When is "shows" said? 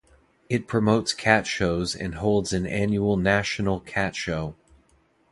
1.45-1.95